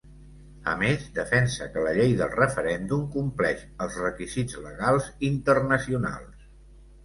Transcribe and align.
A 0.69 0.71
més, 0.77 1.03
defensa 1.17 1.67
que 1.75 1.83
la 1.89 1.91
llei 1.99 2.15
del 2.23 2.33
referèndum 2.39 3.05
compleix 3.17 3.63
els 3.87 4.01
requisits 4.07 4.59
legals 4.67 5.15
internacionals. 5.33 6.53